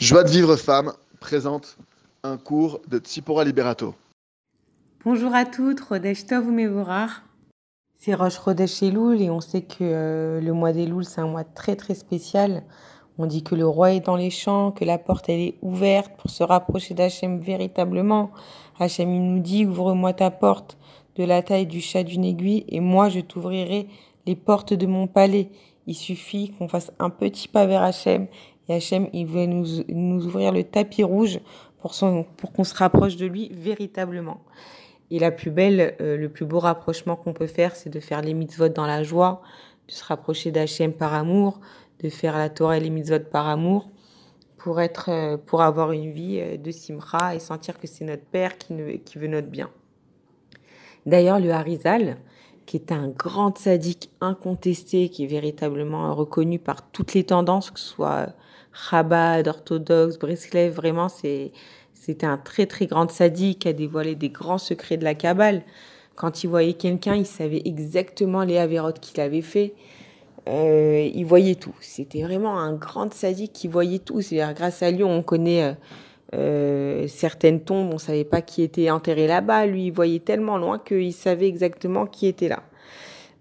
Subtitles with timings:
[0.00, 1.76] Joie de vivre femme présente
[2.22, 3.94] un cours de Tsipora Liberato.
[5.04, 7.20] Bonjour à toutes, Rodesh Tov ou Mevorach.
[7.98, 11.44] C'est Roche Rodesh Elul et on sait que euh, le mois d'Elul c'est un mois
[11.44, 12.62] très très spécial.
[13.18, 16.12] On dit que le roi est dans les champs, que la porte elle est ouverte
[16.16, 18.30] pour se rapprocher d'Hachem véritablement.
[18.78, 20.78] Hachem il nous dit ouvre-moi ta porte
[21.16, 23.86] de la taille du chat d'une aiguille et moi je t'ouvrirai
[24.24, 25.50] les portes de mon palais.
[25.86, 28.28] Il suffit qu'on fasse un petit pas vers Hachem
[28.70, 31.40] et Hachem, il veut nous, nous ouvrir le tapis rouge
[31.80, 31.92] pour,
[32.36, 34.42] pour qu'on se rapproche de lui véritablement.
[35.10, 38.22] Et la plus belle, euh, le plus beau rapprochement qu'on peut faire, c'est de faire
[38.22, 39.42] les mitzvot dans la joie,
[39.88, 41.58] de se rapprocher d'Hachem par amour,
[41.98, 43.90] de faire la Torah et les mitzvot par amour,
[44.56, 48.24] pour être, euh, pour avoir une vie euh, de simra et sentir que c'est notre
[48.24, 49.68] Père qui, ne, qui veut notre bien.
[51.06, 52.18] D'ailleurs, le Harizal,
[52.66, 57.80] qui est un grand sadique incontesté, qui est véritablement reconnu par toutes les tendances, que
[57.80, 58.28] ce soit
[58.72, 61.52] Chabad, orthodoxe, Breslev, vraiment, c'est,
[61.94, 65.62] c'était un très très grand sadique qui a dévoilé des grands secrets de la Kabbale.
[66.14, 69.74] Quand il voyait quelqu'un, il savait exactement les avérotes qu'il avait fait.
[70.48, 71.74] Euh, il voyait tout.
[71.80, 74.20] C'était vraiment un grand sadique qui voyait tout.
[74.20, 75.72] C'est-à-dire, grâce à lui, on connaît euh,
[76.34, 79.66] euh, certaines tombes, on savait pas qui était enterré là-bas.
[79.66, 82.62] Lui, il voyait tellement loin qu'il savait exactement qui était là.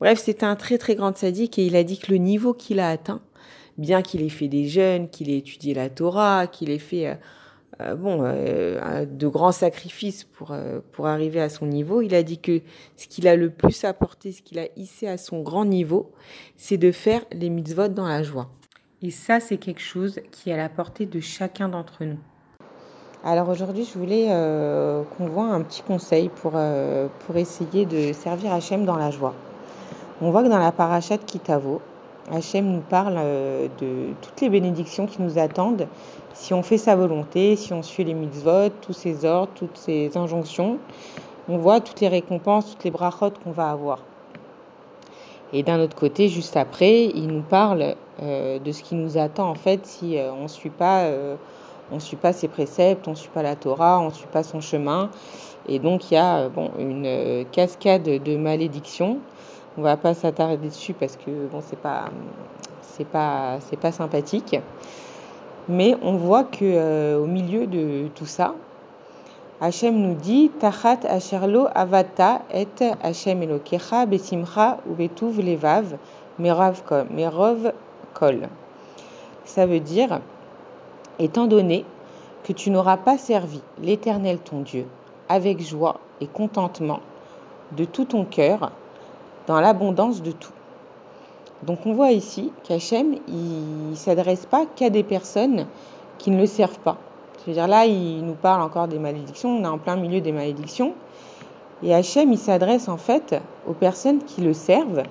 [0.00, 2.78] Bref, c'était un très très grand sadique et il a dit que le niveau qu'il
[2.78, 3.20] a atteint,
[3.78, 7.14] bien qu'il ait fait des jeûnes, qu'il ait étudié la Torah, qu'il ait fait euh,
[7.80, 10.54] euh, bon euh, de grands sacrifices pour
[10.92, 12.60] pour arriver à son niveau, il a dit que
[12.96, 16.12] ce qu'il a le plus apporté, ce qu'il a hissé à son grand niveau,
[16.56, 18.50] c'est de faire les mitzvot dans la joie.
[19.00, 22.18] Et ça, c'est quelque chose qui est à la portée de chacun d'entre nous.
[23.22, 24.26] Alors aujourd'hui, je voulais
[25.16, 29.34] qu'on voit un petit conseil pour, pour essayer de servir Hachem dans la joie.
[30.20, 31.80] On voit que dans la parachate Kitavo,
[32.30, 35.86] Hachem nous parle euh, de toutes les bénédictions qui nous attendent
[36.34, 40.16] si on fait sa volonté, si on suit les mitzvot, tous ses ordres, toutes ses
[40.16, 40.78] injonctions.
[41.48, 44.00] On voit toutes les récompenses, toutes les brachot qu'on va avoir.
[45.52, 49.48] Et d'un autre côté, juste après, il nous parle euh, de ce qui nous attend
[49.48, 53.56] en fait si euh, on ne suit pas, ses préceptes, on ne suit pas la
[53.56, 55.10] Torah, on ne suit pas son chemin.
[55.66, 59.18] Et donc il y a bon une cascade de malédictions
[59.78, 62.06] on va pas s'attarder dessus parce que bon, c'est pas,
[62.82, 64.58] c'est pas, c'est pas sympathique.
[65.68, 68.54] Mais on voit que euh, au milieu de tout ça,
[69.60, 72.66] Hachem nous dit Tachat asherlo avata et
[73.02, 75.96] Hachem elokecha besimcha levav
[76.40, 77.72] merov
[78.14, 78.48] kol.
[79.44, 80.20] Ça veut dire
[81.20, 81.84] étant donné
[82.42, 84.86] que tu n'auras pas servi l'Éternel ton Dieu
[85.28, 87.00] avec joie et contentement
[87.76, 88.72] de tout ton cœur
[89.48, 90.52] dans l'abondance de tout.
[91.64, 95.66] Donc on voit ici qu'Hachem, il ne s'adresse pas qu'à des personnes
[96.18, 96.98] qui ne le servent pas.
[97.38, 100.92] C'est-à-dire là, il nous parle encore des malédictions, on est en plein milieu des malédictions.
[101.82, 105.04] Et Hachem, il s'adresse en fait aux personnes qui le servent,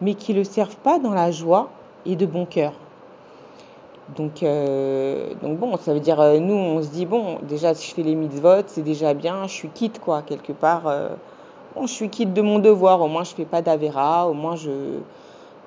[0.00, 1.70] mais qui ne le servent pas dans la joie
[2.04, 2.72] et de bon cœur.
[4.16, 7.90] Donc, euh, donc bon, ça veut dire, euh, nous, on se dit, bon, déjà, si
[7.90, 10.86] je fais les mitzvot, c'est déjà bien, je suis quitte, quoi, quelque part.
[10.86, 11.10] Euh,
[11.74, 14.56] bon, je suis quitte de mon devoir, au moins je fais pas d'avéra, au moins
[14.56, 14.98] je,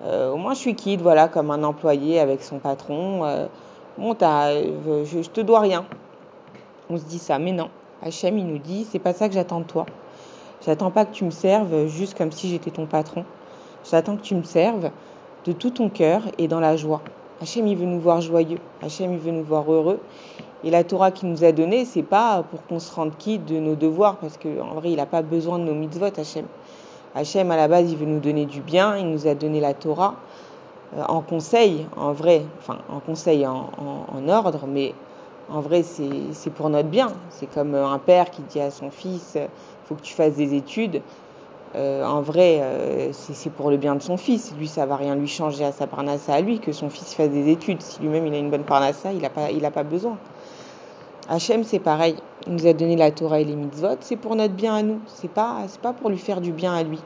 [0.03, 3.25] euh, au moins je suis quitte, voilà, comme un employé avec son patron.
[3.25, 3.47] Euh,
[3.97, 5.85] bon, je, je te dois rien.
[6.89, 7.69] On se dit ça, mais non.
[8.03, 9.85] Hachem, il nous dit, c'est pas ça que j'attends de toi.
[10.65, 13.25] J'attends pas que tu me serves juste comme si j'étais ton patron.
[13.89, 14.91] J'attends que tu me serves
[15.45, 17.01] de tout ton cœur et dans la joie.
[17.41, 18.59] Hachem, il veut nous voir joyeux.
[18.83, 19.99] Hachem, il veut nous voir heureux.
[20.63, 23.57] Et la Torah qu'il nous a donnée, c'est pas pour qu'on se rende quitte de
[23.57, 26.45] nos devoirs, parce qu'en vrai, il n'a pas besoin de nos mitzvot, Hachem.
[27.15, 29.73] Hachem, à la base, il veut nous donner du bien, il nous a donné la
[29.73, 30.13] Torah
[30.95, 34.93] euh, en conseil, en vrai, enfin, en conseil, en, en, ordre, mais
[35.49, 37.11] en vrai, c'est pour notre bien.
[37.31, 39.49] C'est comme un père qui dit à son fils, il
[39.87, 41.01] faut que tu fasses des études.
[41.73, 44.53] Euh, en vrai, euh, c'est pour le bien de son fils.
[44.57, 47.29] Lui, ça va rien lui changer à sa parnassa à lui que son fils fasse
[47.29, 47.81] des études.
[47.81, 50.17] Si lui-même il a une bonne parnassa, il n'a pas, besoin.
[51.29, 52.15] Hachem, c'est pareil.
[52.47, 53.97] Il nous a donné la Torah et les mitzvot.
[54.01, 54.99] C'est pour notre bien à nous.
[55.07, 56.99] C'est pas, pas pour lui faire du bien à lui.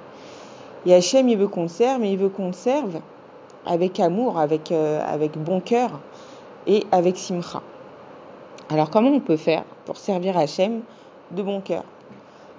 [0.88, 3.00] Et Hachem, il veut qu'on serve, mais il veut qu'on serve
[3.68, 5.92] avec amour, avec, euh, avec bon cœur
[6.66, 7.62] et avec simcha.
[8.70, 10.82] Alors, comment on peut faire pour servir Hachem
[11.32, 11.84] de bon cœur?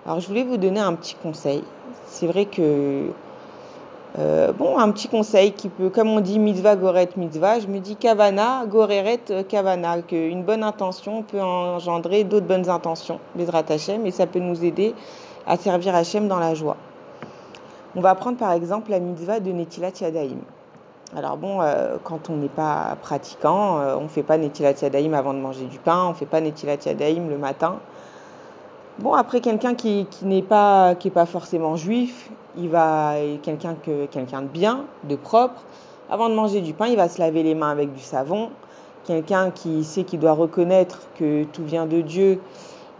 [0.06, 1.64] Alors, je voulais vous donner un petit conseil.
[2.06, 3.08] C'est vrai que
[4.18, 7.80] euh, bon, un petit conseil qui peut, comme on dit mitzvah, goret, mitzvah, je me
[7.80, 14.12] dis kavana, goreret, kavana, qu'une bonne intention peut engendrer d'autres bonnes intentions, Bezrat Hashem, et
[14.12, 14.94] ça peut nous aider
[15.44, 16.76] à servir Hachem dans la joie.
[17.96, 20.38] On va prendre par exemple la mitzvah de Netilat Yadaim.
[21.16, 25.14] Alors bon, euh, quand on n'est pas pratiquant, euh, on ne fait pas Netilat Yadayim
[25.14, 27.80] avant de manger du pain, on ne fait pas Netilat Yadayim le matin.
[28.98, 33.12] Bon, après, quelqu'un qui, n'est pas, pas forcément juif, il va,
[33.42, 35.60] quelqu'un que, quelqu'un de bien, de propre,
[36.08, 38.48] avant de manger du pain, il va se laver les mains avec du savon.
[39.04, 42.40] Quelqu'un qui sait qu'il doit reconnaître que tout vient de Dieu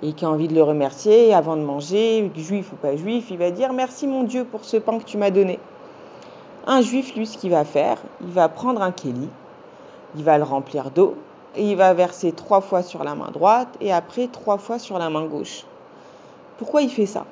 [0.02, 3.38] et qui a envie de le remercier avant de manger, juif ou pas juif, il
[3.38, 5.58] va dire merci mon Dieu pour ce pain que tu m'as donné.
[6.66, 9.30] Un juif, lui, ce qu'il va faire, il va prendre un kéli,
[10.14, 11.14] il va le remplir d'eau
[11.54, 14.98] et il va verser trois fois sur la main droite et après trois fois sur
[14.98, 15.64] la main gauche.
[16.58, 17.24] Pourquoi il fait ça?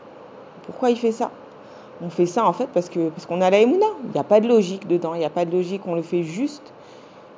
[0.67, 1.31] Pourquoi il fait ça?
[2.03, 3.87] On fait ça en fait parce que parce qu'on a la Emouna.
[4.05, 6.03] Il n'y a pas de logique dedans, il n'y a pas de logique, on le
[6.03, 6.73] fait juste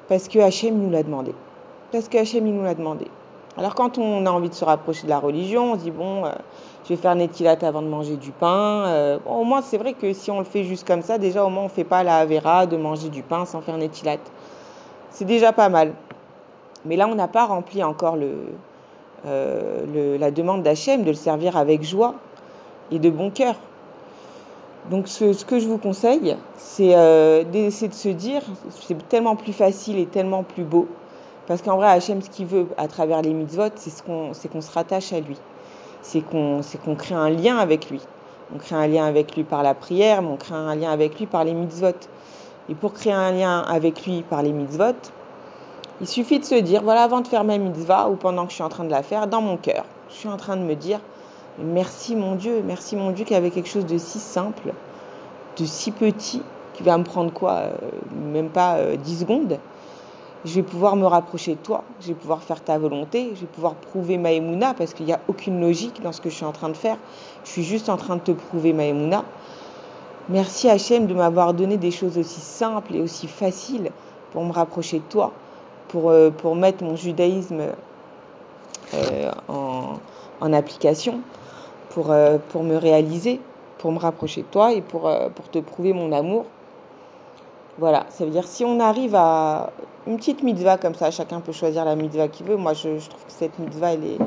[0.09, 1.35] parce que Hachem nous l'a demandé.
[1.93, 3.07] Parce que Hachem nous l'a demandé.
[3.57, 6.25] Alors quand on a envie de se rapprocher de la religion, on se dit bon,
[6.25, 6.31] euh,
[6.85, 8.87] je vais faire Netilat avant de manger du pain.
[8.87, 11.49] Euh, au moins c'est vrai que si on le fait juste comme ça, déjà au
[11.49, 14.19] moins on ne fait pas la Avera de manger du pain sans faire Netilat.
[15.11, 15.93] C'est déjà pas mal.
[16.85, 18.33] Mais là on n'a pas rempli encore le,
[19.25, 22.15] euh, la demande d'Hachem de le servir avec joie
[22.91, 23.55] et de bon cœur.
[24.91, 26.95] Donc ce, que je vous conseille, c'est
[27.51, 30.87] d'essayer de se dire, c'est tellement plus facile et tellement plus beau
[31.47, 35.13] parce qu'en vrai, Hachem, ce qu'il veut à travers les mitzvot, c'est qu'on se rattache
[35.13, 35.37] à lui.
[36.03, 36.63] C'est qu'on
[36.97, 38.01] crée un lien avec lui.
[38.55, 41.19] On crée un lien avec lui par la prière, mais on crée un lien avec
[41.19, 41.95] lui par les mitzvot.
[42.69, 44.97] Et pour créer un lien avec lui par les mitzvot,
[46.01, 48.57] il suffit de se dire, voilà, avant de faire ma mitzvah ou pendant que je
[48.57, 50.75] suis en train de la faire, dans mon cœur, je suis en train de me
[50.75, 51.01] dire,
[51.59, 54.73] merci mon Dieu, merci mon Dieu qu'il y avait quelque chose de si simple,
[55.59, 56.43] de si petit,
[56.75, 57.71] qui va me prendre quoi, euh,
[58.33, 59.59] même pas 10 euh, secondes,
[60.45, 63.47] je vais pouvoir me rapprocher de toi, je vais pouvoir faire ta volonté, je vais
[63.47, 66.45] pouvoir prouver ma émouna parce qu'il n'y a aucune logique dans ce que je suis
[66.45, 66.97] en train de faire.
[67.45, 69.25] Je suis juste en train de te prouver ma émouna.
[70.29, 73.91] Merci Hachem de m'avoir donné des choses aussi simples et aussi faciles
[74.33, 75.33] pour me rapprocher de toi,
[75.97, 77.63] pour, euh, pour mettre mon judaïsme
[78.93, 81.21] euh, en, application,
[81.89, 83.41] pour, euh, pour me réaliser,
[83.79, 86.45] pour me rapprocher de toi et pour, pour te prouver mon amour.
[87.79, 89.71] Voilà, ça veut dire si on arrive à
[90.07, 92.57] une petite mitzvah comme ça, chacun peut choisir la mitzvah qu'il veut.
[92.57, 94.19] Moi, je, trouve que cette mitzvah, elle est,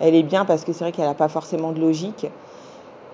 [0.00, 2.26] elle est bien parce que c'est vrai qu'elle n'a pas forcément de logique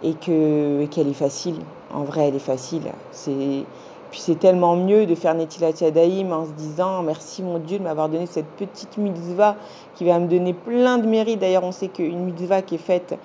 [0.03, 1.61] et que qu'elle est facile.
[1.95, 2.91] En vrai, elle est facile.
[3.13, 3.65] C'est
[4.11, 7.85] puis c'est tellement mieux de faire Netilat Yadayim en se disant merci mon Dieu de
[7.85, 9.57] m'avoir donné cette petite mitzvah
[9.95, 11.39] qui va me donner plein de mérites.
[11.39, 13.17] D'ailleurs, on sait qu'une mitzvah qui est faite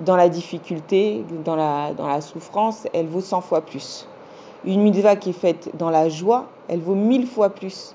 [0.00, 4.06] dans la difficulté, dans la, dans la souffrance, elle vaut 100 fois plus.
[4.64, 7.94] Une mitzvah qui est faite dans la joie, elle vaut mille fois plus.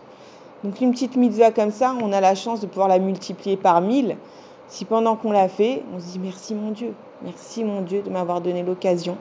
[0.63, 3.79] Donc une petite mitzvah comme ça, on a la chance de pouvoir la multiplier par
[3.81, 4.17] mille.
[4.67, 8.09] Si pendant qu'on l'a fait, on se dit merci mon Dieu, merci mon Dieu de
[8.09, 9.17] m'avoir donné l'occasion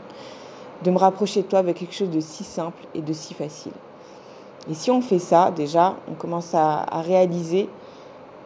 [0.84, 3.72] de me rapprocher de toi avec quelque chose de si simple et de si facile.
[4.70, 7.68] Et si on fait ça, déjà, on commence à, réaliser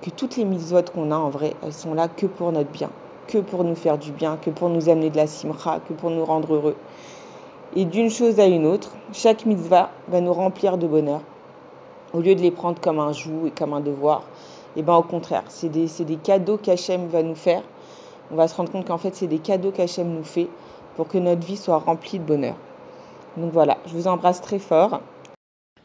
[0.03, 2.91] que toutes les mitzvot qu'on a en vrai, elles sont là que pour notre bien,
[3.27, 6.11] que pour nous faire du bien, que pour nous amener de la simra, que pour
[6.11, 6.77] nous rendre heureux.
[7.75, 11.21] Et d'une chose à une autre, chaque mitzvah va nous remplir de bonheur.
[12.13, 14.23] Au lieu de les prendre comme un joug et comme un devoir,
[14.77, 17.63] et eh ben au contraire, c'est des, des, cadeaux qu'Hachem va nous faire.
[18.31, 20.49] On va se rendre compte qu'en fait, c'est des cadeaux qu'Hachem nous fait
[20.97, 22.57] pour que notre vie soit remplie de bonheur.
[23.37, 25.01] Donc voilà, je vous embrasse très fort.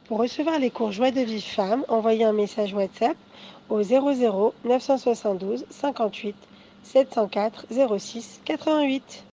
[0.08, 3.16] Pour recevoir les cours Joie de vie femme, envoyez un message WhatsApp
[3.70, 6.36] au 00 972 58
[6.84, 7.66] 704
[7.98, 9.26] 06 88.